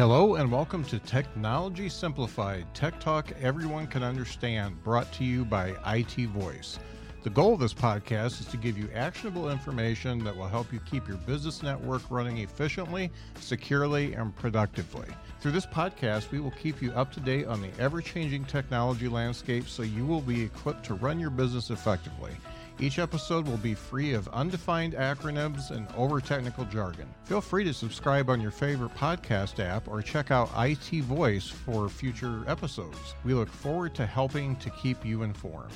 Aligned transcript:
Hello 0.00 0.36
and 0.36 0.50
welcome 0.50 0.82
to 0.84 0.98
Technology 0.98 1.90
Simplified, 1.90 2.64
Tech 2.72 2.98
Talk 3.00 3.32
everyone 3.38 3.86
can 3.86 4.02
understand, 4.02 4.82
brought 4.82 5.12
to 5.12 5.24
you 5.24 5.44
by 5.44 5.74
IT 5.94 6.26
Voice. 6.28 6.78
The 7.22 7.28
goal 7.28 7.52
of 7.52 7.60
this 7.60 7.74
podcast 7.74 8.40
is 8.40 8.46
to 8.46 8.56
give 8.56 8.78
you 8.78 8.88
actionable 8.94 9.50
information 9.50 10.24
that 10.24 10.34
will 10.34 10.48
help 10.48 10.72
you 10.72 10.80
keep 10.90 11.06
your 11.06 11.18
business 11.18 11.62
network 11.62 12.00
running 12.10 12.38
efficiently, 12.38 13.10
securely, 13.40 14.14
and 14.14 14.34
productively. 14.34 15.06
Through 15.42 15.52
this 15.52 15.66
podcast, 15.66 16.30
we 16.30 16.40
will 16.40 16.52
keep 16.52 16.80
you 16.80 16.92
up 16.92 17.12
to 17.12 17.20
date 17.20 17.46
on 17.46 17.60
the 17.60 17.68
ever 17.78 18.00
changing 18.00 18.46
technology 18.46 19.06
landscape 19.06 19.68
so 19.68 19.82
you 19.82 20.06
will 20.06 20.22
be 20.22 20.40
equipped 20.40 20.86
to 20.86 20.94
run 20.94 21.20
your 21.20 21.28
business 21.28 21.68
effectively. 21.68 22.32
Each 22.82 22.98
episode 22.98 23.46
will 23.46 23.58
be 23.58 23.74
free 23.74 24.14
of 24.14 24.26
undefined 24.28 24.94
acronyms 24.94 25.70
and 25.70 25.86
over 25.98 26.18
technical 26.18 26.64
jargon. 26.64 27.06
Feel 27.24 27.42
free 27.42 27.62
to 27.64 27.74
subscribe 27.74 28.30
on 28.30 28.40
your 28.40 28.50
favorite 28.50 28.94
podcast 28.94 29.62
app 29.62 29.86
or 29.86 30.00
check 30.00 30.30
out 30.30 30.48
IT 30.56 31.02
Voice 31.02 31.46
for 31.46 31.90
future 31.90 32.42
episodes. 32.46 33.14
We 33.22 33.34
look 33.34 33.50
forward 33.50 33.94
to 33.96 34.06
helping 34.06 34.56
to 34.56 34.70
keep 34.70 35.04
you 35.04 35.24
informed. 35.24 35.74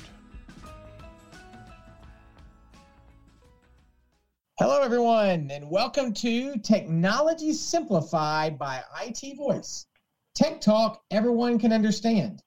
Hello, 4.57 4.81
everyone, 4.81 5.51
and 5.51 5.69
welcome 5.69 6.11
to 6.15 6.57
Technology 6.57 7.53
Simplified 7.53 8.57
by 8.57 8.81
IT 9.03 9.37
Voice. 9.37 9.85
Tech 10.33 10.59
Talk 10.59 11.03
everyone 11.11 11.59
can 11.59 11.71
understand. 11.71 12.41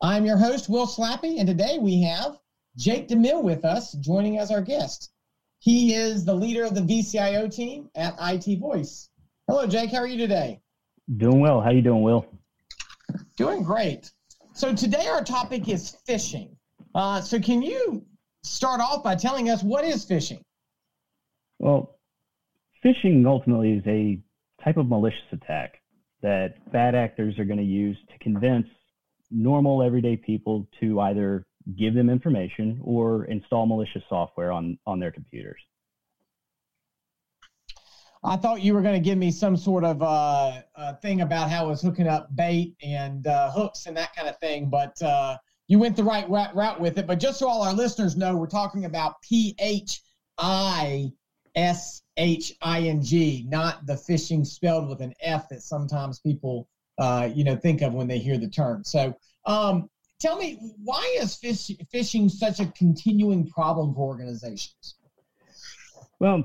I'm 0.00 0.24
your 0.24 0.38
host, 0.38 0.70
Will 0.70 0.86
Slappey, 0.86 1.38
and 1.38 1.46
today 1.46 1.76
we 1.78 2.00
have 2.04 2.38
Jake 2.78 3.08
DeMille 3.08 3.42
with 3.42 3.64
us, 3.64 3.92
joining 3.94 4.38
as 4.38 4.52
our 4.52 4.62
guest. 4.62 5.10
He 5.58 5.94
is 5.94 6.24
the 6.24 6.34
leader 6.34 6.62
of 6.64 6.76
the 6.76 6.80
VCIO 6.80 7.52
team 7.52 7.90
at 7.96 8.14
IT 8.20 8.60
Voice. 8.60 9.10
Hello, 9.48 9.66
Jake. 9.66 9.90
How 9.90 9.98
are 9.98 10.06
you 10.06 10.16
today? 10.16 10.60
Doing 11.16 11.40
well. 11.40 11.60
How 11.60 11.70
you 11.70 11.82
doing, 11.82 12.02
Will? 12.02 12.24
Doing 13.36 13.64
great. 13.64 14.12
So 14.54 14.72
today 14.72 15.08
our 15.08 15.24
topic 15.24 15.68
is 15.68 15.96
phishing. 16.08 16.50
Uh, 16.94 17.20
so 17.20 17.40
can 17.40 17.62
you 17.62 18.06
start 18.44 18.80
off 18.80 19.02
by 19.02 19.16
telling 19.16 19.50
us 19.50 19.60
what 19.64 19.84
is 19.84 20.06
phishing? 20.06 20.40
Well, 21.58 21.98
phishing 22.84 23.26
ultimately 23.26 23.72
is 23.72 23.82
a 23.88 24.22
type 24.62 24.76
of 24.76 24.86
malicious 24.86 25.18
attack 25.32 25.80
that 26.22 26.70
bad 26.70 26.94
actors 26.94 27.40
are 27.40 27.44
going 27.44 27.58
to 27.58 27.64
use 27.64 27.96
to 28.12 28.18
convince 28.20 28.68
normal 29.32 29.82
everyday 29.82 30.16
people 30.16 30.68
to 30.78 31.00
either 31.00 31.44
give 31.76 31.94
them 31.94 32.08
information 32.08 32.80
or 32.82 33.24
install 33.26 33.66
malicious 33.66 34.02
software 34.08 34.52
on, 34.52 34.78
on 34.86 34.98
their 34.98 35.10
computers. 35.10 35.60
I 38.24 38.36
thought 38.36 38.62
you 38.62 38.74
were 38.74 38.82
going 38.82 38.94
to 38.94 39.00
give 39.00 39.18
me 39.18 39.30
some 39.30 39.56
sort 39.56 39.84
of 39.84 40.02
uh, 40.02 40.62
uh, 40.74 40.94
thing 40.94 41.20
about 41.20 41.50
how 41.50 41.66
it 41.66 41.68
was 41.68 41.82
hooking 41.82 42.08
up 42.08 42.34
bait 42.34 42.74
and 42.82 43.26
uh, 43.26 43.50
hooks 43.52 43.86
and 43.86 43.96
that 43.96 44.14
kind 44.16 44.28
of 44.28 44.38
thing, 44.38 44.68
but 44.68 45.00
uh, 45.02 45.36
you 45.68 45.78
went 45.78 45.94
the 45.94 46.02
right 46.02 46.28
route, 46.28 46.54
route 46.56 46.80
with 46.80 46.98
it. 46.98 47.06
But 47.06 47.20
just 47.20 47.38
so 47.38 47.48
all 47.48 47.62
our 47.62 47.74
listeners 47.74 48.16
know, 48.16 48.34
we're 48.34 48.46
talking 48.46 48.86
about 48.86 49.20
P 49.22 49.54
H 49.60 50.00
I 50.38 51.12
S 51.54 52.02
H 52.16 52.54
I 52.60 52.80
N 52.80 53.02
G, 53.02 53.46
not 53.48 53.86
the 53.86 53.94
phishing 53.94 54.44
spelled 54.44 54.88
with 54.88 55.00
an 55.00 55.14
F 55.20 55.48
that 55.50 55.62
sometimes 55.62 56.18
people, 56.18 56.68
uh, 56.98 57.28
you 57.32 57.44
know, 57.44 57.54
think 57.54 57.82
of 57.82 57.94
when 57.94 58.08
they 58.08 58.18
hear 58.18 58.38
the 58.38 58.48
term. 58.48 58.82
So, 58.82 59.14
um, 59.44 59.88
tell 60.18 60.38
me, 60.38 60.58
why 60.82 61.18
is 61.20 61.36
fish, 61.36 61.70
phishing 61.92 62.30
such 62.30 62.60
a 62.60 62.66
continuing 62.66 63.48
problem 63.48 63.94
for 63.94 64.00
organizations? 64.00 64.94
Well, 66.18 66.44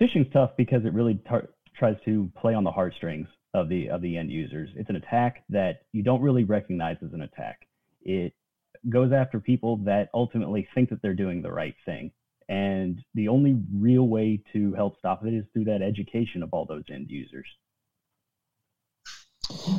phishing's 0.00 0.32
tough 0.32 0.50
because 0.56 0.84
it 0.84 0.92
really 0.92 1.20
tar- 1.28 1.50
tries 1.76 1.96
to 2.04 2.30
play 2.36 2.54
on 2.54 2.64
the 2.64 2.72
heartstrings 2.72 3.28
of 3.54 3.68
the 3.68 3.88
of 3.88 4.02
the 4.02 4.16
end 4.16 4.30
users. 4.30 4.70
It's 4.74 4.90
an 4.90 4.96
attack 4.96 5.44
that 5.48 5.82
you 5.92 6.02
don't 6.02 6.20
really 6.20 6.44
recognize 6.44 6.96
as 7.04 7.12
an 7.12 7.22
attack. 7.22 7.66
It 8.02 8.34
goes 8.88 9.12
after 9.12 9.40
people 9.40 9.78
that 9.78 10.08
ultimately 10.12 10.68
think 10.74 10.90
that 10.90 11.00
they're 11.02 11.14
doing 11.14 11.42
the 11.42 11.52
right 11.52 11.74
thing. 11.84 12.10
And 12.48 13.02
the 13.14 13.28
only 13.28 13.60
real 13.74 14.06
way 14.06 14.42
to 14.52 14.72
help 14.74 14.98
stop 14.98 15.24
it 15.24 15.34
is 15.34 15.44
through 15.52 15.64
that 15.64 15.82
education 15.82 16.42
of 16.42 16.50
all 16.52 16.64
those 16.64 16.84
end 16.92 17.10
users. 17.10 17.46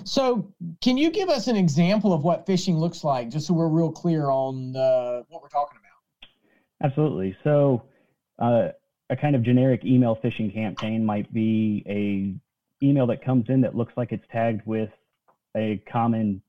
So, 0.06 0.54
can 0.82 0.98
you 0.98 1.12
give 1.12 1.30
us 1.30 1.48
an 1.48 1.58
example 1.58 2.14
of 2.14 2.24
what 2.24 2.46
phishing 2.46 2.78
looks 2.78 3.04
like, 3.04 3.30
just 3.30 3.48
so 3.48 3.54
we're 3.54 3.68
real 3.68 3.92
clear 3.92 4.30
on 4.30 4.76
uh, 4.76 5.24
what 5.28 5.42
we're 5.42 5.50
talking 5.50 5.78
about? 5.78 6.88
Absolutely. 6.90 7.36
So, 7.44 7.84
uh, 8.40 8.70
a 9.10 9.16
kind 9.16 9.36
of 9.36 9.44
generic 9.44 9.84
email 9.84 10.18
phishing 10.24 10.54
campaign 10.54 11.06
might 11.06 11.32
be 11.34 11.84
a 11.88 12.86
email 12.86 13.08
that 13.08 13.24
comes 13.24 13.46
in 13.50 13.62
that 13.62 13.76
looks 13.76 13.94
like 13.98 14.12
it's 14.12 14.26
tagged 14.32 14.62
with 14.66 14.90
a 15.56 15.82
common 15.92 16.42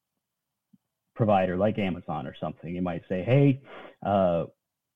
provider 1.15 1.57
like 1.57 1.79
Amazon 1.79 2.27
or 2.27 2.35
something. 2.41 2.75
You 2.75 2.83
might 2.83 3.03
say, 3.09 3.23
"Hey, 3.25 3.61
uh, 4.05 4.45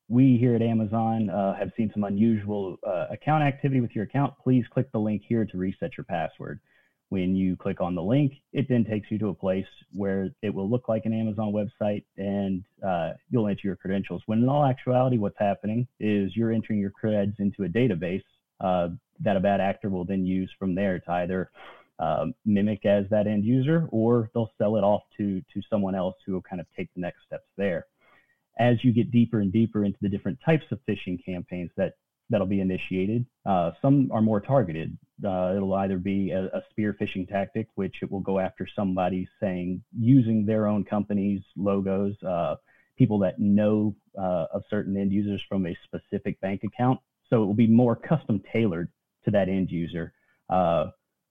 we 0.08 0.36
here 0.38 0.54
at 0.54 0.62
Amazon 0.62 1.30
uh, 1.30 1.54
have 1.54 1.72
seen 1.76 1.90
some 1.92 2.04
unusual 2.04 2.76
uh, 2.86 3.06
account 3.10 3.42
activity 3.42 3.80
with 3.80 3.94
your 3.94 4.04
account. 4.04 4.34
Please 4.42 4.64
click 4.70 4.90
the 4.92 4.98
link 4.98 5.22
here 5.26 5.44
to 5.44 5.56
reset 5.56 5.96
your 5.96 6.04
password." 6.04 6.60
When 7.12 7.36
you 7.36 7.56
click 7.56 7.82
on 7.82 7.94
the 7.94 8.02
link, 8.02 8.32
it 8.54 8.70
then 8.70 8.86
takes 8.86 9.10
you 9.10 9.18
to 9.18 9.28
a 9.28 9.34
place 9.34 9.66
where 9.92 10.30
it 10.40 10.48
will 10.48 10.70
look 10.70 10.88
like 10.88 11.04
an 11.04 11.12
Amazon 11.12 11.52
website 11.52 12.04
and 12.16 12.64
uh, 12.82 13.10
you'll 13.28 13.48
enter 13.48 13.60
your 13.64 13.76
credentials. 13.76 14.22
When 14.24 14.38
in 14.38 14.48
all 14.48 14.64
actuality, 14.64 15.18
what's 15.18 15.36
happening 15.38 15.86
is 16.00 16.34
you're 16.34 16.52
entering 16.52 16.78
your 16.78 16.90
creds 16.90 17.38
into 17.38 17.64
a 17.64 17.68
database 17.68 18.22
uh, 18.62 18.88
that 19.20 19.36
a 19.36 19.40
bad 19.40 19.60
actor 19.60 19.90
will 19.90 20.06
then 20.06 20.24
use 20.24 20.50
from 20.58 20.74
there 20.74 21.00
to 21.00 21.12
either 21.12 21.50
um, 21.98 22.32
mimic 22.46 22.86
as 22.86 23.04
that 23.10 23.26
end 23.26 23.44
user 23.44 23.88
or 23.90 24.30
they'll 24.32 24.50
sell 24.56 24.76
it 24.76 24.82
off 24.82 25.02
to, 25.18 25.42
to 25.52 25.60
someone 25.68 25.94
else 25.94 26.16
who 26.24 26.32
will 26.32 26.40
kind 26.40 26.62
of 26.62 26.66
take 26.74 26.88
the 26.94 27.00
next 27.02 27.18
steps 27.26 27.44
there. 27.58 27.84
As 28.58 28.82
you 28.82 28.90
get 28.90 29.10
deeper 29.10 29.40
and 29.40 29.52
deeper 29.52 29.84
into 29.84 29.98
the 30.00 30.08
different 30.08 30.38
types 30.46 30.64
of 30.70 30.78
phishing 30.88 31.22
campaigns 31.22 31.72
that 31.76 31.92
that'll 32.32 32.46
be 32.46 32.60
initiated. 32.60 33.26
Uh, 33.46 33.72
some 33.80 34.10
are 34.10 34.22
more 34.22 34.40
targeted. 34.40 34.96
Uh, 35.24 35.52
it'll 35.54 35.74
either 35.74 35.98
be 35.98 36.30
a, 36.30 36.46
a, 36.46 36.62
spear 36.70 36.96
phishing 37.00 37.28
tactic, 37.28 37.68
which 37.76 37.94
it 38.02 38.10
will 38.10 38.20
go 38.20 38.40
after 38.40 38.66
somebody 38.74 39.28
saying 39.38 39.82
using 39.96 40.44
their 40.44 40.66
own 40.66 40.82
company's 40.82 41.42
logos, 41.56 42.20
uh, 42.22 42.56
people 42.96 43.18
that 43.18 43.38
know 43.38 43.94
uh, 44.18 44.46
of 44.52 44.62
certain 44.70 44.96
end 44.96 45.12
users 45.12 45.40
from 45.48 45.66
a 45.66 45.76
specific 45.84 46.40
bank 46.40 46.62
account. 46.64 46.98
So 47.30 47.42
it 47.42 47.46
will 47.46 47.54
be 47.54 47.68
more 47.68 47.94
custom 47.94 48.42
tailored 48.52 48.88
to 49.26 49.30
that 49.30 49.48
end 49.48 49.70
user. 49.70 50.12
Uh, 50.48 50.86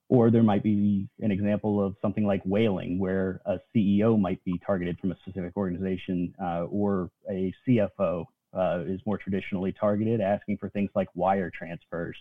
or 0.08 0.30
there 0.30 0.44
might 0.44 0.64
be 0.64 1.08
an 1.22 1.32
example 1.32 1.84
of 1.84 1.96
something 2.02 2.26
like 2.26 2.44
whaling, 2.44 3.00
where 3.00 3.42
a 3.46 3.58
CEO 3.74 4.20
might 4.20 4.44
be 4.44 4.60
targeted 4.66 5.00
from 5.00 5.12
a 5.12 5.18
specific 5.22 5.56
organization, 5.56 6.34
uh, 6.42 6.64
or 6.66 7.10
a 7.30 7.54
CFO 7.68 8.26
uh, 8.54 8.84
is 8.86 9.02
more 9.06 9.18
traditionally 9.18 9.72
targeted, 9.72 10.22
asking 10.22 10.58
for 10.58 10.70
things 10.70 10.90
like 10.96 11.08
wire 11.16 11.50
transfers. 11.50 12.18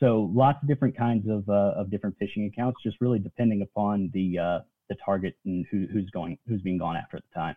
So 0.00 0.30
lots 0.34 0.58
of 0.62 0.68
different 0.68 0.96
kinds 0.96 1.28
of, 1.28 1.48
uh, 1.48 1.74
of 1.76 1.90
different 1.90 2.16
phishing 2.18 2.48
accounts, 2.48 2.82
just 2.82 3.00
really 3.00 3.18
depending 3.18 3.62
upon 3.62 4.10
the 4.12 4.38
uh, 4.38 4.58
the 4.88 4.96
target 5.04 5.36
and 5.44 5.66
who, 5.70 5.86
who's 5.92 6.10
going 6.10 6.36
who's 6.46 6.62
being 6.62 6.78
gone 6.78 6.96
after 6.96 7.16
at 7.16 7.22
the 7.32 7.40
time. 7.40 7.56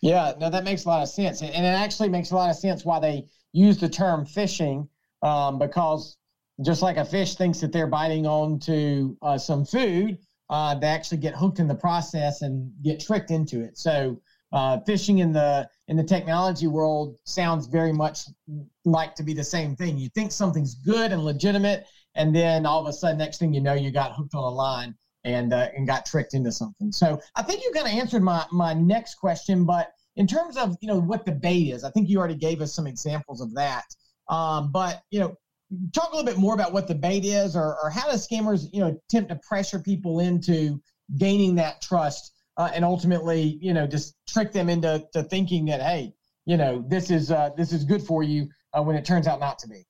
Yeah, 0.00 0.34
no, 0.38 0.50
that 0.50 0.64
makes 0.64 0.84
a 0.84 0.88
lot 0.88 1.02
of 1.02 1.08
sense, 1.08 1.42
and 1.42 1.50
it 1.50 1.68
actually 1.68 2.08
makes 2.08 2.30
a 2.30 2.34
lot 2.34 2.50
of 2.50 2.56
sense 2.56 2.84
why 2.84 3.00
they 3.00 3.26
use 3.52 3.78
the 3.78 3.88
term 3.88 4.26
phishing, 4.26 4.88
um, 5.22 5.58
because 5.58 6.18
just 6.62 6.82
like 6.82 6.96
a 6.96 7.04
fish 7.04 7.34
thinks 7.36 7.60
that 7.60 7.72
they're 7.72 7.86
biting 7.86 8.26
onto 8.26 9.16
uh, 9.22 9.38
some 9.38 9.64
food, 9.64 10.18
uh, 10.50 10.74
they 10.74 10.86
actually 10.86 11.18
get 11.18 11.34
hooked 11.34 11.58
in 11.58 11.66
the 11.66 11.74
process 11.74 12.42
and 12.42 12.72
get 12.82 13.00
tricked 13.00 13.30
into 13.30 13.62
it. 13.62 13.78
So 13.78 14.20
uh, 14.52 14.78
phishing 14.80 15.20
in 15.20 15.32
the 15.32 15.68
in 15.88 15.96
the 15.96 16.04
technology 16.04 16.66
world 16.66 17.16
sounds 17.24 17.66
very 17.66 17.92
much 17.92 18.26
like 18.84 19.14
to 19.14 19.22
be 19.22 19.32
the 19.32 19.44
same 19.44 19.76
thing. 19.76 19.96
You 19.98 20.08
think 20.10 20.32
something's 20.32 20.74
good 20.74 21.12
and 21.12 21.24
legitimate, 21.24 21.86
and 22.14 22.34
then 22.34 22.66
all 22.66 22.80
of 22.80 22.88
a 22.88 22.92
sudden, 22.92 23.18
next 23.18 23.38
thing 23.38 23.54
you 23.54 23.60
know, 23.60 23.74
you 23.74 23.90
got 23.90 24.14
hooked 24.14 24.34
on 24.34 24.42
a 24.42 24.48
line 24.48 24.94
and 25.24 25.52
uh, 25.52 25.68
and 25.76 25.86
got 25.86 26.06
tricked 26.06 26.34
into 26.34 26.50
something. 26.50 26.90
So 26.90 27.20
I 27.34 27.42
think 27.42 27.62
you 27.62 27.70
kind 27.72 27.86
of 27.86 27.92
answered 27.92 28.22
my 28.22 28.44
my 28.50 28.74
next 28.74 29.16
question, 29.16 29.64
but 29.64 29.92
in 30.16 30.26
terms 30.26 30.56
of 30.56 30.76
you 30.80 30.88
know 30.88 31.00
what 31.00 31.24
the 31.24 31.32
bait 31.32 31.68
is, 31.70 31.84
I 31.84 31.90
think 31.90 32.08
you 32.08 32.18
already 32.18 32.36
gave 32.36 32.60
us 32.60 32.74
some 32.74 32.86
examples 32.86 33.40
of 33.40 33.54
that. 33.54 33.84
Um, 34.28 34.72
but 34.72 35.02
you 35.10 35.20
know, 35.20 35.36
talk 35.92 36.12
a 36.12 36.16
little 36.16 36.30
bit 36.30 36.38
more 36.38 36.54
about 36.54 36.72
what 36.72 36.88
the 36.88 36.94
bait 36.94 37.24
is, 37.24 37.54
or, 37.54 37.76
or 37.82 37.90
how 37.90 38.10
do 38.10 38.16
scammers 38.16 38.66
you 38.72 38.80
know 38.80 38.98
attempt 39.08 39.30
to 39.30 39.38
pressure 39.46 39.78
people 39.78 40.18
into 40.18 40.80
gaining 41.16 41.54
that 41.54 41.80
trust 41.80 42.32
uh, 42.56 42.70
and 42.74 42.84
ultimately, 42.84 43.58
you 43.60 43.74
know, 43.74 43.86
just 43.86 44.14
trick 44.26 44.52
them 44.52 44.68
into 44.68 45.04
to 45.12 45.22
thinking 45.22 45.66
that 45.66 45.80
hey, 45.80 46.14
you 46.44 46.56
know, 46.56 46.84
this 46.86 47.10
is 47.10 47.30
uh, 47.30 47.50
this 47.56 47.72
is 47.72 47.84
good 47.84 48.02
for 48.02 48.22
you 48.22 48.48
uh, 48.72 48.82
when 48.82 48.96
it 48.96 49.04
turns 49.04 49.26
out 49.26 49.40
not 49.40 49.58
to 49.60 49.68
be. 49.68 49.84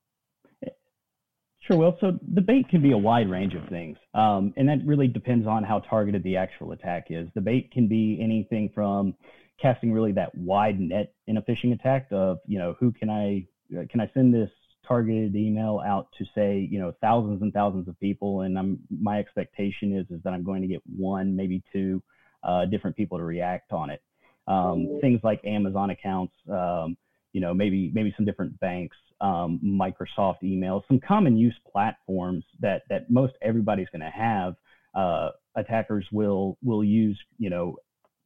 Sure. 1.66 1.76
Well, 1.76 1.98
so 2.00 2.12
the 2.32 2.40
bait 2.40 2.68
can 2.68 2.80
be 2.80 2.92
a 2.92 2.98
wide 2.98 3.28
range 3.28 3.54
of 3.54 3.68
things, 3.68 3.96
um, 4.14 4.54
and 4.56 4.68
that 4.68 4.78
really 4.84 5.08
depends 5.08 5.48
on 5.48 5.64
how 5.64 5.80
targeted 5.80 6.22
the 6.22 6.36
actual 6.36 6.72
attack 6.72 7.06
is. 7.10 7.28
The 7.34 7.40
bait 7.40 7.72
can 7.72 7.88
be 7.88 8.20
anything 8.22 8.70
from 8.72 9.14
casting 9.60 9.92
really 9.92 10.12
that 10.12 10.32
wide 10.36 10.78
net 10.78 11.12
in 11.26 11.38
a 11.38 11.42
phishing 11.42 11.72
attack 11.72 12.06
of, 12.12 12.38
you 12.46 12.58
know, 12.58 12.76
who 12.78 12.92
can 12.92 13.10
I 13.10 13.46
uh, 13.76 13.82
can 13.90 14.00
I 14.00 14.08
send 14.14 14.32
this 14.32 14.50
targeted 14.86 15.34
email 15.34 15.82
out 15.84 16.06
to 16.18 16.24
say, 16.36 16.68
you 16.70 16.78
know, 16.78 16.92
thousands 17.00 17.42
and 17.42 17.52
thousands 17.52 17.88
of 17.88 17.98
people, 17.98 18.42
and 18.42 18.56
I'm 18.56 18.78
my 18.88 19.18
expectation 19.18 19.96
is 19.96 20.06
is 20.10 20.22
that 20.22 20.32
I'm 20.32 20.44
going 20.44 20.62
to 20.62 20.68
get 20.68 20.82
one, 20.96 21.34
maybe 21.34 21.64
two 21.72 22.00
uh, 22.46 22.64
different 22.66 22.96
people 22.96 23.18
to 23.18 23.24
react 23.24 23.72
on 23.72 23.90
it. 23.90 24.00
Um, 24.48 24.98
things 25.00 25.20
like 25.24 25.44
Amazon 25.44 25.90
accounts, 25.90 26.34
um, 26.50 26.96
you 27.32 27.40
know, 27.40 27.52
maybe 27.52 27.90
maybe 27.92 28.14
some 28.16 28.24
different 28.24 28.58
banks, 28.60 28.96
um, 29.20 29.60
Microsoft 29.62 30.42
emails, 30.42 30.82
some 30.88 31.00
common 31.00 31.36
use 31.36 31.58
platforms 31.70 32.44
that 32.60 32.82
that 32.88 33.10
most 33.10 33.34
everybody's 33.42 33.88
going 33.90 34.02
to 34.02 34.10
have. 34.10 34.54
Uh, 34.94 35.30
attackers 35.56 36.06
will 36.12 36.56
will 36.62 36.84
use, 36.84 37.18
you 37.38 37.50
know, 37.50 37.76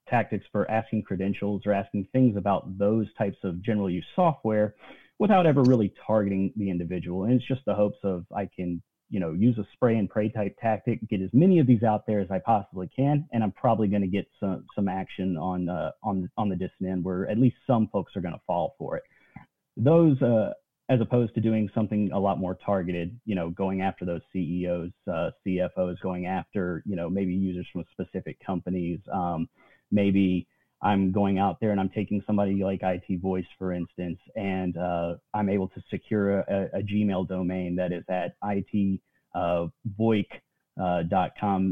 tactics 0.09 0.45
for 0.53 0.71
asking 0.71 1.03
credentials 1.03 1.63
or 1.65 1.73
asking 1.73 2.07
things 2.13 2.37
about 2.37 2.77
those 2.79 3.07
types 3.17 3.39
of 3.45 3.63
general 3.63 3.89
use 3.89 4.05
software 4.15 4.75
without 5.19 5.47
ever 5.47 5.63
really 5.63 5.93
targeting 6.07 6.53
the 6.57 6.69
individual. 6.71 7.25
And 7.25 7.35
it's 7.35 7.47
just 7.47 7.65
the 7.67 7.75
hopes 7.75 7.99
of 8.03 8.25
I 8.37 8.49
can, 8.55 8.83
you 9.11 9.21
know, 9.21 9.33
use 9.33 9.59
a 9.59 9.67
spray 9.73 9.97
and 9.97 10.09
pray 10.09 10.29
type 10.29 10.57
tactic, 10.61 11.07
get 11.09 11.21
as 11.21 11.31
many 11.33 11.59
of 11.59 11.67
these 11.67 11.83
out 11.83 12.07
there 12.07 12.21
as 12.21 12.31
I 12.31 12.39
possibly 12.39 12.89
can, 12.95 13.29
and 13.33 13.43
I'm 13.43 13.53
probably 13.53 13.89
going 13.89 14.03
to 14.03 14.09
get 14.09 14.27
some 14.39 14.65
some 14.75 14.89
action 14.89 15.37
on 15.37 15.69
uh, 15.69 15.91
on 16.03 16.31
on 16.39 16.49
the 16.49 16.57
distant 16.57 16.89
end 16.91 17.05
where 17.05 17.29
at 17.29 17.39
least 17.39 17.57
some 17.67 17.89
folks 17.89 18.17
are 18.17 18.21
going 18.21 18.35
to 18.35 18.41
fall 18.47 18.75
for 18.79 18.97
it. 18.97 19.03
Those 19.77 20.21
uh, 20.23 20.53
as 20.91 21.01
opposed 21.01 21.35
to 21.35 21.41
doing 21.41 21.71
something 21.73 22.11
a 22.13 22.19
lot 22.19 22.39
more 22.39 22.59
targeted, 22.67 23.19
you 23.25 23.37
know, 23.37 23.51
going 23.51 23.81
after 23.81 24.05
those 24.05 24.23
CEOs, 24.33 24.91
uh, 25.09 25.31
CFOs, 25.47 26.01
going 26.03 26.27
after, 26.27 26.83
you 26.85 26.97
know, 26.97 27.09
maybe 27.09 27.33
users 27.33 27.67
from 27.73 27.85
specific 27.93 28.37
companies, 28.45 28.99
um, 29.13 29.49
maybe 29.93 30.49
I'm 30.83 31.13
going 31.13 31.39
out 31.39 31.59
there 31.61 31.71
and 31.71 31.81
I'm 31.81 31.91
taking 31.91 32.23
somebody 32.27 32.63
like 32.65 32.81
IT 32.83 33.21
Voice, 33.21 33.47
for 33.59 33.73
instance, 33.73 34.19
and 34.35 34.77
uh, 34.77 35.17
I'm 35.35 35.49
able 35.49 35.69
to 35.69 35.83
secure 35.91 36.41
a, 36.41 36.71
a, 36.73 36.83
Gmail 36.83 37.29
domain 37.29 37.77
that 37.77 37.93
is 37.93 38.05
at 38.09 38.33
it 38.43 39.01
uh, 39.35 39.67
uh, 40.81 41.03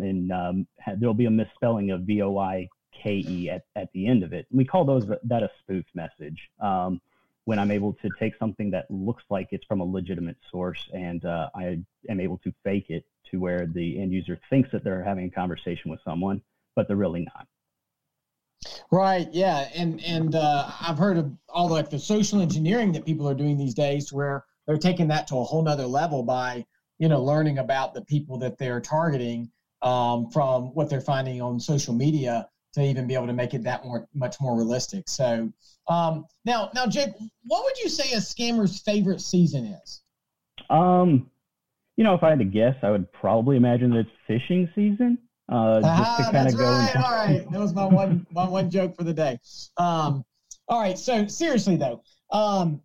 and 0.02 0.30
um, 0.30 0.66
there'll 0.98 1.14
be 1.14 1.24
a 1.24 1.30
misspelling 1.30 1.90
of 1.90 2.02
V 2.02 2.22
O 2.22 2.36
I 2.36 2.68
K 2.92 3.24
E 3.26 3.50
at, 3.50 3.64
at 3.76 3.90
the 3.92 4.06
end 4.06 4.22
of 4.22 4.32
it. 4.32 4.46
We 4.50 4.64
call 4.64 4.84
those 4.84 5.06
that 5.24 5.42
a 5.42 5.50
spoof 5.62 5.86
message. 5.94 6.50
Um, 6.60 7.00
when 7.48 7.58
I'm 7.58 7.70
able 7.70 7.94
to 8.02 8.10
take 8.18 8.34
something 8.38 8.70
that 8.72 8.90
looks 8.90 9.24
like 9.30 9.48
it's 9.52 9.64
from 9.64 9.80
a 9.80 9.84
legitimate 9.84 10.36
source 10.50 10.86
and 10.92 11.24
uh, 11.24 11.48
I 11.54 11.78
am 12.10 12.20
able 12.20 12.36
to 12.44 12.52
fake 12.62 12.90
it 12.90 13.06
to 13.30 13.40
where 13.40 13.66
the 13.66 14.02
end 14.02 14.12
user 14.12 14.38
thinks 14.50 14.70
that 14.72 14.84
they're 14.84 15.02
having 15.02 15.24
a 15.24 15.30
conversation 15.30 15.90
with 15.90 16.00
someone, 16.04 16.42
but 16.76 16.88
they're 16.88 16.96
really 16.98 17.22
not. 17.22 17.46
Right. 18.90 19.28
Yeah. 19.32 19.68
And 19.74 20.02
and 20.04 20.34
uh, 20.34 20.70
I've 20.80 20.98
heard 20.98 21.18
of 21.18 21.32
all 21.48 21.68
like 21.68 21.90
the 21.90 21.98
social 21.98 22.40
engineering 22.40 22.92
that 22.92 23.04
people 23.04 23.28
are 23.28 23.34
doing 23.34 23.56
these 23.56 23.74
days, 23.74 24.12
where 24.12 24.44
they're 24.66 24.78
taking 24.78 25.08
that 25.08 25.26
to 25.28 25.36
a 25.36 25.44
whole 25.44 25.62
nother 25.62 25.86
level 25.86 26.22
by 26.22 26.64
you 26.98 27.08
know 27.08 27.22
learning 27.22 27.58
about 27.58 27.94
the 27.94 28.02
people 28.02 28.38
that 28.38 28.58
they're 28.58 28.80
targeting 28.80 29.50
um, 29.82 30.30
from 30.30 30.74
what 30.74 30.90
they're 30.90 31.00
finding 31.00 31.40
on 31.40 31.60
social 31.60 31.94
media 31.94 32.48
to 32.74 32.82
even 32.82 33.06
be 33.06 33.14
able 33.14 33.26
to 33.26 33.32
make 33.32 33.54
it 33.54 33.62
that 33.62 33.84
more 33.84 34.06
much 34.14 34.36
more 34.40 34.56
realistic. 34.56 35.08
So 35.08 35.52
um, 35.88 36.26
now 36.44 36.70
now 36.74 36.86
Jake, 36.86 37.10
what 37.44 37.64
would 37.64 37.78
you 37.78 37.88
say 37.88 38.12
a 38.14 38.18
scammer's 38.18 38.80
favorite 38.80 39.20
season 39.20 39.66
is? 39.66 40.00
Um, 40.70 41.30
you 41.96 42.04
know, 42.04 42.14
if 42.14 42.22
I 42.22 42.30
had 42.30 42.38
to 42.38 42.44
guess, 42.44 42.74
I 42.82 42.90
would 42.90 43.10
probably 43.12 43.56
imagine 43.56 43.90
that 43.90 44.00
it's 44.00 44.10
fishing 44.26 44.68
season. 44.74 45.18
Uh, 45.48 45.80
just 45.80 46.18
to 46.18 46.32
kind 46.32 46.48
of 46.48 46.56
go. 46.56 46.64
Right. 46.64 46.96
all 46.96 47.26
right, 47.26 47.50
that 47.50 47.58
was 47.60 47.72
my 47.72 47.86
one 47.86 48.26
my 48.30 48.46
one 48.46 48.70
joke 48.70 48.94
for 48.96 49.04
the 49.04 49.14
day. 49.14 49.38
Um, 49.78 50.24
all 50.68 50.80
right, 50.80 50.98
so 50.98 51.26
seriously 51.26 51.76
though, 51.76 52.02
um, 52.30 52.82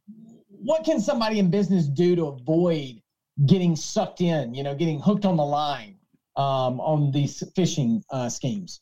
what 0.47 0.85
can 0.85 1.01
somebody 1.01 1.39
in 1.39 1.49
business 1.49 1.87
do 1.87 2.15
to 2.15 2.27
avoid 2.27 3.01
getting 3.45 3.75
sucked 3.75 4.21
in? 4.21 4.53
You 4.53 4.63
know, 4.63 4.75
getting 4.75 4.99
hooked 4.99 5.25
on 5.25 5.35
the 5.35 5.45
line 5.45 5.97
um, 6.37 6.79
on 6.79 7.11
these 7.11 7.43
phishing 7.57 8.01
uh, 8.09 8.29
schemes. 8.29 8.79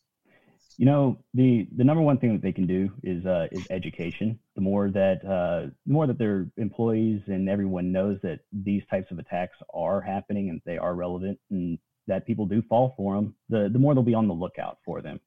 You 0.78 0.86
know, 0.86 1.18
the 1.34 1.68
the 1.76 1.84
number 1.84 2.04
one 2.04 2.18
thing 2.18 2.34
that 2.34 2.42
they 2.42 2.52
can 2.52 2.68
do 2.68 2.92
is 3.04 3.26
uh, 3.26 3.48
is 3.52 3.66
education. 3.72 4.40
The 4.56 4.62
more 4.62 4.90
that 4.92 5.26
uh, 5.26 5.72
the 5.86 5.94
more 5.94 6.06
that 6.06 6.20
their 6.20 6.48
employees 6.58 7.22
and 7.28 7.50
everyone 7.50 7.92
knows 7.92 8.20
that 8.22 8.42
these 8.52 8.84
types 8.92 9.12
of 9.12 9.18
attacks 9.18 9.58
are 9.74 10.02
happening 10.02 10.50
and 10.50 10.62
they 10.66 10.78
are 10.78 10.94
relevant 10.94 11.40
and 11.50 11.80
that 12.12 12.28
people 12.28 12.46
do 12.46 12.62
fall 12.68 12.94
for 12.98 13.16
them, 13.16 13.34
the, 13.48 13.70
the 13.72 13.80
more 13.80 13.94
they'll 13.94 14.04
be 14.04 14.14
on 14.14 14.28
the 14.28 14.34
lookout 14.34 14.80
for 14.84 15.02
them. 15.02 15.18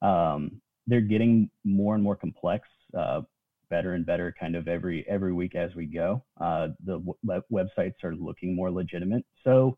Um, 0.00 0.62
they're 0.86 1.02
getting 1.02 1.50
more 1.64 1.94
and 1.94 2.02
more 2.02 2.16
complex, 2.16 2.66
uh, 2.98 3.20
better 3.68 3.92
and 3.92 4.06
better 4.06 4.34
kind 4.40 4.56
of 4.56 4.66
every 4.66 5.06
every 5.06 5.34
week 5.34 5.54
as 5.54 5.74
we 5.74 5.84
go. 5.84 6.24
Uh, 6.40 6.68
the 6.86 6.98
w- 6.98 7.42
websites 7.52 8.02
are 8.02 8.16
looking 8.16 8.56
more 8.56 8.70
legitimate. 8.70 9.24
So 9.44 9.76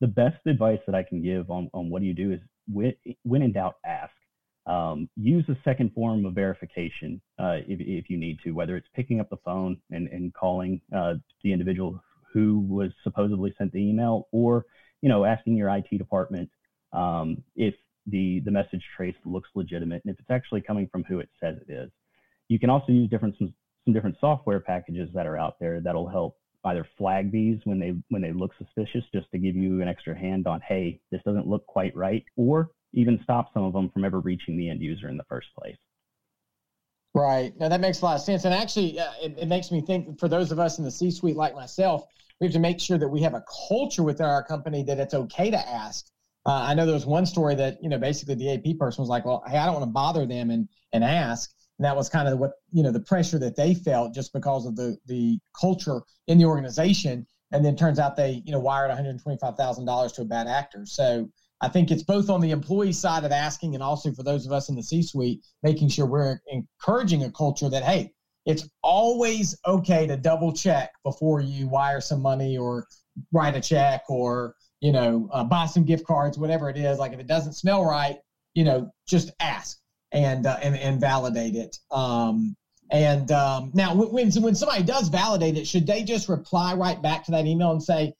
the 0.00 0.06
best 0.06 0.46
advice 0.46 0.78
that 0.86 0.94
I 0.94 1.02
can 1.02 1.20
give 1.20 1.50
on, 1.50 1.68
on 1.74 1.90
what 1.90 2.00
do 2.00 2.06
you 2.06 2.14
do 2.14 2.30
is 2.32 2.40
when, 2.72 2.94
when 3.24 3.42
in 3.42 3.52
doubt, 3.52 3.76
ask. 3.84 4.12
Um, 4.66 5.10
use 5.16 5.44
a 5.50 5.58
second 5.62 5.92
form 5.92 6.24
of 6.24 6.32
verification 6.34 7.20
uh, 7.38 7.58
if, 7.68 7.80
if 7.80 8.08
you 8.08 8.16
need 8.16 8.38
to, 8.44 8.52
whether 8.52 8.78
it's 8.78 8.88
picking 8.94 9.20
up 9.20 9.28
the 9.28 9.36
phone 9.44 9.76
and, 9.90 10.08
and 10.08 10.32
calling 10.32 10.80
uh, 10.96 11.14
the 11.42 11.52
individual 11.52 12.02
who 12.32 12.60
was 12.60 12.90
supposedly 13.02 13.54
sent 13.58 13.72
the 13.72 13.78
email 13.78 14.26
or 14.32 14.64
you 15.02 15.08
know, 15.08 15.24
asking 15.24 15.56
your 15.56 15.74
IT 15.74 15.86
department 15.98 16.50
um, 16.92 17.42
if 17.56 17.74
the 18.06 18.40
the 18.44 18.50
message 18.50 18.82
trace 18.96 19.14
looks 19.24 19.48
legitimate 19.54 20.02
and 20.04 20.12
if 20.12 20.20
it's 20.20 20.30
actually 20.30 20.60
coming 20.60 20.88
from 20.90 21.04
who 21.04 21.20
it 21.20 21.28
says 21.40 21.56
it 21.66 21.72
is. 21.72 21.90
You 22.48 22.58
can 22.58 22.70
also 22.70 22.92
use 22.92 23.08
different 23.08 23.36
some, 23.38 23.54
some 23.84 23.94
different 23.94 24.16
software 24.20 24.60
packages 24.60 25.08
that 25.14 25.26
are 25.26 25.38
out 25.38 25.58
there 25.58 25.80
that'll 25.80 26.08
help 26.08 26.36
either 26.66 26.86
flag 26.96 27.30
these 27.30 27.58
when 27.64 27.78
they 27.78 27.94
when 28.08 28.22
they 28.22 28.32
look 28.32 28.52
suspicious 28.58 29.04
just 29.12 29.30
to 29.30 29.38
give 29.38 29.56
you 29.56 29.80
an 29.80 29.88
extra 29.88 30.16
hand 30.16 30.46
on 30.46 30.60
hey 30.66 31.00
this 31.10 31.20
doesn't 31.24 31.46
look 31.46 31.66
quite 31.66 31.94
right 31.96 32.24
or 32.36 32.70
even 32.92 33.18
stop 33.22 33.52
some 33.52 33.64
of 33.64 33.72
them 33.72 33.90
from 33.90 34.04
ever 34.04 34.20
reaching 34.20 34.56
the 34.56 34.70
end 34.70 34.80
user 34.80 35.08
in 35.08 35.16
the 35.16 35.24
first 35.24 35.48
place. 35.58 35.76
Right. 37.12 37.52
Now 37.58 37.68
that 37.68 37.80
makes 37.80 38.00
a 38.00 38.04
lot 38.04 38.16
of 38.16 38.22
sense. 38.22 38.44
And 38.44 38.54
actually 38.54 38.98
uh, 38.98 39.12
it, 39.22 39.38
it 39.38 39.48
makes 39.48 39.70
me 39.70 39.80
think 39.80 40.18
for 40.18 40.28
those 40.28 40.52
of 40.52 40.58
us 40.58 40.78
in 40.78 40.84
the 40.84 40.90
c 40.90 41.10
suite 41.10 41.36
like 41.36 41.54
myself 41.54 42.06
we 42.40 42.46
have 42.46 42.54
to 42.54 42.60
make 42.60 42.80
sure 42.80 42.98
that 42.98 43.08
we 43.08 43.20
have 43.22 43.34
a 43.34 43.44
culture 43.68 44.02
within 44.02 44.26
our 44.26 44.42
company 44.42 44.82
that 44.84 44.98
it's 44.98 45.14
okay 45.14 45.50
to 45.50 45.68
ask. 45.68 46.06
Uh, 46.46 46.64
I 46.68 46.74
know 46.74 46.84
there 46.84 46.94
was 46.94 47.06
one 47.06 47.26
story 47.26 47.54
that 47.54 47.78
you 47.82 47.88
know 47.88 47.98
basically 47.98 48.34
the 48.34 48.52
AP 48.52 48.78
person 48.78 49.02
was 49.02 49.08
like, 49.08 49.24
"Well, 49.24 49.42
hey, 49.46 49.56
I 49.56 49.64
don't 49.66 49.74
want 49.74 49.84
to 49.84 49.90
bother 49.92 50.26
them 50.26 50.50
and 50.50 50.68
and 50.92 51.02
ask." 51.02 51.50
And 51.78 51.84
that 51.84 51.96
was 51.96 52.08
kind 52.08 52.28
of 52.28 52.38
what 52.38 52.52
you 52.70 52.82
know 52.82 52.92
the 52.92 53.00
pressure 53.00 53.38
that 53.38 53.56
they 53.56 53.74
felt 53.74 54.14
just 54.14 54.32
because 54.32 54.66
of 54.66 54.76
the 54.76 54.98
the 55.06 55.38
culture 55.58 56.02
in 56.26 56.38
the 56.38 56.44
organization. 56.44 57.26
And 57.52 57.64
then 57.64 57.76
turns 57.76 57.98
out 57.98 58.16
they 58.16 58.42
you 58.44 58.52
know 58.52 58.60
wired 58.60 58.88
one 58.88 58.96
hundred 58.96 59.18
twenty 59.22 59.38
five 59.38 59.56
thousand 59.56 59.86
dollars 59.86 60.12
to 60.12 60.22
a 60.22 60.26
bad 60.26 60.46
actor. 60.46 60.84
So 60.84 61.30
I 61.60 61.68
think 61.68 61.90
it's 61.90 62.02
both 62.02 62.28
on 62.28 62.40
the 62.40 62.50
employee 62.50 62.92
side 62.92 63.24
of 63.24 63.32
asking 63.32 63.74
and 63.74 63.82
also 63.82 64.12
for 64.12 64.22
those 64.22 64.44
of 64.44 64.52
us 64.52 64.68
in 64.68 64.74
the 64.74 64.82
C 64.82 65.02
suite 65.02 65.46
making 65.62 65.88
sure 65.88 66.04
we're 66.04 66.40
encouraging 66.48 67.22
a 67.22 67.30
culture 67.30 67.70
that 67.70 67.84
hey, 67.84 68.12
it's 68.46 68.68
always 68.82 69.56
okay 69.66 70.06
to 70.06 70.16
double 70.16 70.52
check 70.52 70.92
before 71.02 71.40
you 71.40 71.68
wire 71.68 72.00
some 72.00 72.20
money 72.20 72.56
or 72.58 72.86
write 73.32 73.56
a 73.56 73.60
check 73.60 74.02
or 74.08 74.54
you 74.80 74.92
know 74.92 75.28
uh, 75.32 75.44
buy 75.44 75.66
some 75.66 75.84
gift 75.84 76.06
cards 76.06 76.38
whatever 76.38 76.68
it 76.68 76.76
is. 76.76 76.98
Like 76.98 77.12
if 77.12 77.20
it 77.20 77.26
doesn't 77.26 77.54
smell 77.54 77.84
right 77.84 78.18
you 78.54 78.64
know 78.64 78.90
just 79.06 79.32
ask 79.40 79.78
and 80.12 80.46
uh, 80.46 80.58
and, 80.62 80.76
and 80.76 81.00
validate 81.00 81.54
it. 81.54 81.76
Um, 81.90 82.56
and 82.90 83.30
um, 83.32 83.70
now 83.74 83.94
when 83.94 84.30
when 84.30 84.54
somebody 84.54 84.82
does 84.82 85.08
validate 85.08 85.56
it 85.56 85.66
should 85.66 85.86
they 85.86 86.02
just 86.02 86.28
reply 86.28 86.74
right 86.74 87.00
back 87.00 87.24
to 87.24 87.30
that 87.32 87.46
email 87.46 87.72
and 87.72 87.82
say 87.82 88.14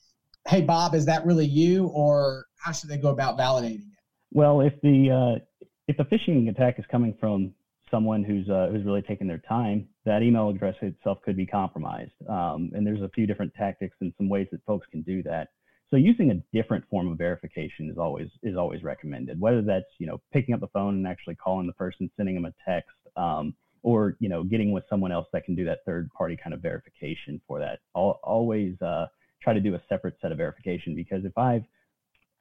hey 0.49 0.61
bob 0.61 0.95
is 0.95 1.07
that 1.07 1.25
really 1.26 1.47
you? 1.47 1.87
Or 1.88 2.47
how 2.57 2.73
should 2.73 2.90
they 2.90 2.99
go 2.99 3.11
about 3.11 3.38
validating 3.38 3.93
it? 3.93 3.99
Well 4.33 4.61
if 4.61 4.75
the 4.83 5.38
uh, 5.40 5.66
if 5.87 5.97
the 5.97 6.04
phishing 6.04 6.49
attack 6.49 6.78
is 6.78 6.85
coming 6.90 7.14
from 7.21 7.52
someone 7.95 8.25
who's 8.25 8.49
uh, 8.49 8.69
who's 8.73 8.85
really 8.85 9.03
taken 9.03 9.29
their 9.29 9.43
time, 9.49 9.87
that 10.05 10.23
email 10.23 10.49
address 10.49 10.75
itself 10.83 11.19
could 11.25 11.37
be 11.37 11.47
compromised. 11.47 12.13
Um, 12.29 12.73
and 12.75 12.85
there's 12.85 13.03
a 13.03 13.09
few 13.11 13.25
different 13.25 13.55
tactics 13.55 13.97
and 14.01 14.13
some 14.19 14.29
ways 14.29 14.49
that 14.51 14.61
folks 14.67 14.87
can 14.91 15.03
do 15.03 15.23
that. 15.23 15.49
So 15.91 15.97
using 15.97 16.33
a 16.33 16.57
different 16.57 16.85
form 16.91 17.13
of 17.13 17.19
verification 17.19 17.89
is 17.89 17.97
always 17.97 18.29
is 18.43 18.57
always 18.57 18.83
recommended. 18.83 19.41
Whether 19.41 19.63
that's 19.63 19.87
you 19.99 20.09
know 20.09 20.21
picking 20.33 20.55
up 20.55 20.61
the 20.61 20.67
phone 20.69 20.95
and 20.95 21.07
actually 21.07 21.37
calling 21.37 21.69
the 21.69 21.73
person, 21.75 22.11
sending 22.17 22.35
them 22.35 22.47
a 22.47 22.55
text, 22.69 22.91
um, 23.17 23.55
or 23.85 24.17
you 24.19 24.29
know 24.29 24.43
getting 24.43 24.73
with 24.73 24.83
someone 24.91 25.13
else 25.13 25.29
that 25.33 25.45
can 25.45 25.55
do 25.55 25.65
that 25.67 25.79
third 25.87 26.11
party 26.19 26.37
kind 26.43 26.53
of 26.53 26.61
verification 26.61 27.41
for 27.47 27.61
that. 27.61 27.79
I'll 27.95 28.19
always 28.25 28.81
uh, 28.83 29.07
try 29.41 29.53
to 29.55 29.61
do 29.61 29.77
a 29.77 29.83
separate 29.89 30.17
set 30.21 30.33
of 30.33 30.39
verification 30.39 30.97
because 30.97 31.25
if 31.25 31.39
I've 31.39 31.63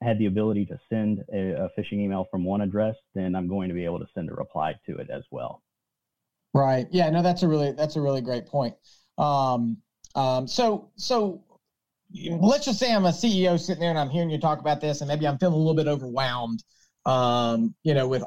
had 0.03 0.19
the 0.19 0.25
ability 0.25 0.65
to 0.65 0.79
send 0.89 1.23
a, 1.33 1.65
a, 1.65 1.69
phishing 1.77 1.99
email 1.99 2.27
from 2.29 2.43
one 2.43 2.61
address, 2.61 2.95
then 3.15 3.35
I'm 3.35 3.47
going 3.47 3.69
to 3.69 3.75
be 3.75 3.85
able 3.85 3.99
to 3.99 4.07
send 4.13 4.29
a 4.29 4.33
reply 4.33 4.75
to 4.85 4.97
it 4.97 5.09
as 5.09 5.23
well. 5.31 5.61
Right. 6.53 6.87
Yeah. 6.91 7.09
No, 7.09 7.23
that's 7.23 7.43
a 7.43 7.47
really 7.47 7.71
that's 7.71 7.95
a 7.95 8.01
really 8.01 8.21
great 8.21 8.45
point. 8.45 8.75
Um, 9.17 9.77
um, 10.15 10.47
so 10.47 10.91
so 10.95 11.43
let's 12.29 12.65
just 12.65 12.79
say 12.79 12.93
I'm 12.93 13.05
a 13.05 13.09
CEO 13.09 13.59
sitting 13.59 13.81
there 13.81 13.89
and 13.89 13.97
I'm 13.97 14.09
hearing 14.09 14.29
you 14.29 14.39
talk 14.39 14.59
about 14.59 14.81
this, 14.81 15.01
and 15.01 15.07
maybe 15.07 15.27
I'm 15.27 15.37
feeling 15.37 15.55
a 15.55 15.57
little 15.57 15.75
bit 15.75 15.87
overwhelmed. 15.87 16.63
Um, 17.05 17.75
you 17.83 17.93
know, 17.93 18.07
with 18.07 18.23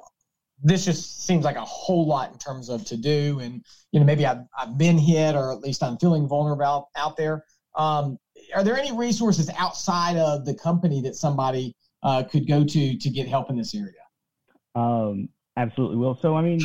this 0.63 0.85
just 0.85 1.27
seems 1.27 1.45
like 1.45 1.57
a 1.57 1.65
whole 1.65 2.07
lot 2.07 2.33
in 2.33 2.39
terms 2.39 2.69
of 2.69 2.85
to 2.87 2.97
do, 2.97 3.41
and 3.41 3.65
you 3.93 4.01
know, 4.01 4.07
maybe 4.07 4.27
I've 4.27 4.45
I've 4.59 4.77
been 4.77 4.99
hit, 4.99 5.35
or 5.35 5.53
at 5.53 5.61
least 5.61 5.83
I'm 5.83 5.99
feeling 5.99 6.27
vulnerable 6.27 6.65
out, 6.65 6.87
out 6.97 7.17
there. 7.17 7.45
Um, 7.75 8.19
are 8.55 8.65
there 8.65 8.77
any 8.77 8.93
resources 8.93 9.51
outside 9.57 10.17
of 10.17 10.45
the 10.45 10.55
company 10.55 11.01
that 11.03 11.17
somebody 11.17 11.75
uh, 12.03 12.23
could 12.23 12.47
go 12.47 12.65
to 12.65 12.97
to 12.97 13.11
get 13.11 13.29
help 13.29 13.51
in 13.51 13.57
this 13.57 13.75
area? 13.75 13.93
Um, 14.75 15.29
absolutely 15.57 15.97
will. 15.97 16.19
So, 16.21 16.37
I 16.37 16.43
mean, 16.43 16.59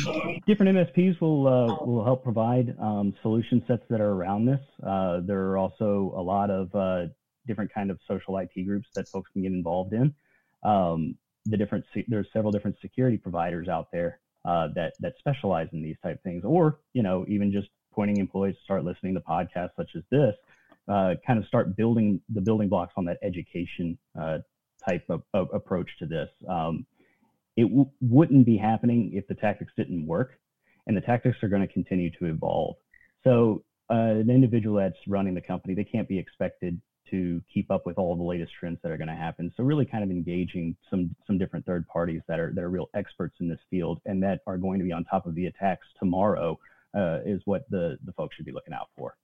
different 0.46 0.76
MSPs 0.76 1.20
will 1.20 1.46
uh, 1.46 1.84
will 1.84 2.04
help 2.04 2.22
provide 2.22 2.76
um, 2.80 3.14
solution 3.22 3.62
sets 3.66 3.82
that 3.90 4.00
are 4.00 4.12
around 4.12 4.46
this. 4.46 4.60
Uh, 4.86 5.20
there 5.24 5.40
are 5.48 5.58
also 5.58 6.12
a 6.16 6.22
lot 6.22 6.50
of 6.50 6.74
uh, 6.74 7.06
different 7.46 7.72
kind 7.72 7.90
of 7.90 7.98
social 8.06 8.38
IT 8.38 8.50
groups 8.64 8.88
that 8.94 9.08
folks 9.08 9.30
can 9.32 9.42
get 9.42 9.52
involved 9.52 9.92
in. 9.92 10.14
Um, 10.62 11.16
the 11.46 11.56
different 11.56 11.84
there's 12.06 12.28
several 12.32 12.52
different 12.52 12.76
security 12.80 13.16
providers 13.16 13.68
out 13.68 13.88
there 13.92 14.20
uh, 14.44 14.68
that 14.74 14.94
that 15.00 15.14
specialize 15.18 15.68
in 15.72 15.82
these 15.82 15.96
type 16.02 16.22
things, 16.22 16.44
or 16.44 16.78
you 16.92 17.02
know 17.02 17.24
even 17.28 17.50
just 17.50 17.68
pointing 17.92 18.18
employees 18.18 18.54
to 18.56 18.62
start 18.62 18.84
listening 18.84 19.14
to 19.14 19.20
podcasts 19.20 19.76
such 19.76 19.90
as 19.96 20.02
this, 20.10 20.34
uh, 20.88 21.14
kind 21.26 21.38
of 21.38 21.46
start 21.46 21.76
building 21.76 22.20
the 22.34 22.40
building 22.40 22.68
blocks 22.68 22.92
on 22.96 23.04
that 23.04 23.18
education 23.22 23.96
uh, 24.20 24.38
type 24.88 25.04
of, 25.08 25.22
of, 25.32 25.48
approach 25.52 25.88
to 25.98 26.06
this. 26.06 26.28
Um, 26.48 26.86
it 27.56 27.64
w- 27.64 27.90
wouldn't 28.00 28.46
be 28.46 28.56
happening 28.56 29.12
if 29.14 29.26
the 29.28 29.34
tactics 29.34 29.72
didn't 29.76 30.06
work, 30.06 30.38
and 30.86 30.96
the 30.96 31.00
tactics 31.00 31.36
are 31.42 31.48
going 31.48 31.66
to 31.66 31.72
continue 31.72 32.10
to 32.18 32.26
evolve. 32.26 32.76
So 33.24 33.62
uh, 33.90 33.94
an 33.94 34.30
individual 34.30 34.76
that's 34.76 34.96
running 35.06 35.34
the 35.34 35.40
company, 35.40 35.74
they 35.74 35.84
can't 35.84 36.08
be 36.08 36.18
expected 36.18 36.80
to 37.10 37.42
keep 37.52 37.70
up 37.70 37.84
with 37.84 37.98
all 37.98 38.16
the 38.16 38.22
latest 38.22 38.52
trends 38.58 38.78
that 38.82 38.90
are 38.90 38.96
going 38.96 39.08
to 39.08 39.14
happen. 39.14 39.52
So 39.56 39.62
really 39.62 39.84
kind 39.84 40.02
of 40.02 40.10
engaging 40.10 40.76
some 40.88 41.14
some 41.26 41.38
different 41.38 41.66
third 41.66 41.86
parties 41.88 42.22
that 42.26 42.40
are 42.40 42.52
that 42.54 42.64
are 42.64 42.70
real 42.70 42.88
experts 42.94 43.36
in 43.40 43.48
this 43.48 43.60
field 43.70 44.00
and 44.06 44.22
that 44.22 44.40
are 44.46 44.56
going 44.56 44.78
to 44.78 44.84
be 44.84 44.92
on 44.92 45.04
top 45.04 45.26
of 45.26 45.34
the 45.34 45.46
attacks 45.46 45.86
tomorrow 45.98 46.58
uh, 46.96 47.18
is 47.24 47.40
what 47.44 47.68
the 47.70 47.98
the 48.04 48.12
folks 48.12 48.34
should 48.36 48.46
be 48.46 48.52
looking 48.52 48.74
out 48.74 48.88
for. 48.96 49.16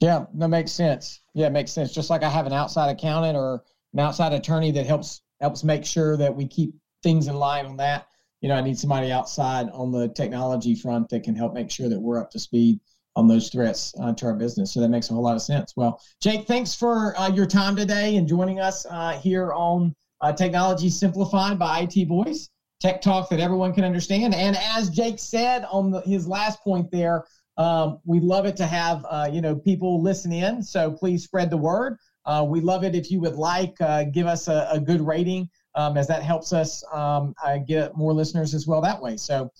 Yeah, 0.00 0.24
that 0.34 0.48
makes 0.48 0.72
sense. 0.72 1.20
Yeah, 1.34 1.46
it 1.46 1.52
makes 1.52 1.70
sense. 1.70 1.92
Just 1.92 2.10
like 2.10 2.22
I 2.22 2.30
have 2.30 2.46
an 2.46 2.52
outside 2.52 2.90
accountant 2.90 3.36
or 3.36 3.62
an 3.92 4.00
outside 4.00 4.32
attorney 4.32 4.70
that 4.72 4.86
helps 4.86 5.22
helps 5.40 5.62
make 5.64 5.84
sure 5.84 6.16
that 6.16 6.34
we 6.34 6.46
keep 6.46 6.74
things 7.02 7.28
in 7.28 7.34
line 7.34 7.66
on 7.66 7.76
that. 7.76 8.06
You 8.40 8.48
know, 8.48 8.54
I 8.54 8.62
need 8.62 8.78
somebody 8.78 9.12
outside 9.12 9.68
on 9.70 9.92
the 9.92 10.08
technology 10.08 10.74
front 10.74 11.08
that 11.10 11.22
can 11.22 11.34
help 11.34 11.52
make 11.52 11.70
sure 11.70 11.88
that 11.88 12.00
we're 12.00 12.18
up 12.18 12.30
to 12.30 12.38
speed 12.38 12.80
on 13.16 13.28
those 13.28 13.50
threats 13.50 13.92
uh, 14.00 14.12
to 14.14 14.26
our 14.26 14.34
business. 14.34 14.72
So 14.72 14.80
that 14.80 14.88
makes 14.88 15.10
a 15.10 15.14
whole 15.14 15.22
lot 15.22 15.36
of 15.36 15.42
sense. 15.42 15.74
Well, 15.76 16.00
Jake, 16.22 16.46
thanks 16.46 16.74
for 16.74 17.18
uh, 17.18 17.28
your 17.30 17.46
time 17.46 17.76
today 17.76 18.16
and 18.16 18.26
joining 18.26 18.60
us 18.60 18.86
uh, 18.88 19.18
here 19.18 19.52
on 19.52 19.94
uh, 20.20 20.32
Technology 20.32 20.88
Simplified 20.88 21.58
by 21.58 21.80
IT 21.80 22.06
Voice, 22.06 22.48
tech 22.80 23.02
talk 23.02 23.28
that 23.30 23.40
everyone 23.40 23.74
can 23.74 23.84
understand. 23.84 24.34
And 24.34 24.56
as 24.56 24.88
Jake 24.90 25.18
said 25.18 25.64
on 25.70 25.90
the, 25.90 26.00
his 26.02 26.26
last 26.26 26.60
point 26.60 26.90
there, 26.90 27.24
um, 27.60 27.98
we 28.06 28.20
love 28.20 28.46
it 28.46 28.56
to 28.56 28.66
have 28.66 29.04
uh, 29.08 29.28
you 29.30 29.40
know 29.40 29.54
people 29.54 30.02
listen 30.02 30.32
in. 30.32 30.62
So 30.62 30.90
please 30.90 31.22
spread 31.24 31.50
the 31.50 31.56
word. 31.56 31.98
Uh, 32.24 32.44
we 32.48 32.60
love 32.60 32.84
it 32.84 32.94
if 32.94 33.10
you 33.10 33.20
would 33.20 33.36
like 33.36 33.76
give 34.12 34.26
us 34.26 34.48
a, 34.48 34.68
a 34.72 34.80
good 34.80 35.00
rating 35.00 35.48
um, 35.74 35.96
as 35.96 36.06
that 36.08 36.22
helps 36.22 36.52
us 36.52 36.82
um, 36.92 37.34
get 37.66 37.96
more 37.96 38.12
listeners 38.12 38.54
as 38.54 38.66
well 38.66 38.80
that 38.80 39.00
way. 39.00 39.16
So 39.16 39.50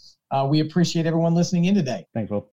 we 0.49 0.61
appreciate 0.61 1.07
everyone 1.07 1.35
listening 1.35 1.66
in 1.66 1.75
today. 1.75 2.07
Thanks, 2.14 2.30
Will. 2.30 2.49